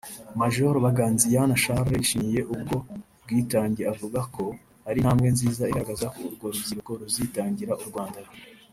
Major 0.39 0.75
Baganziyana 0.85 1.59
Charles 1.63 1.95
yashimiye 1.99 2.41
ubwo 2.53 2.75
bwitange 3.23 3.81
avuka 3.91 4.19
ko 4.35 4.45
ari 4.87 4.97
intambwe 4.99 5.27
nziza 5.35 5.69
igaragaza 5.71 6.05
ko 6.13 6.19
urwo 6.27 6.45
rubyiruko 6.53 6.91
ruzitangira 6.99 7.73
u 7.83 7.85
Rwanda 7.91 8.21